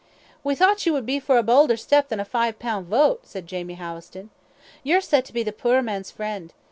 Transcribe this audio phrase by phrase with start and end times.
[0.43, 3.45] "We thocht ye would be for a baulder step than a five pound vote," said
[3.45, 4.31] Jamie Howison;
[4.81, 6.51] "ye're said to be the puir man's friend.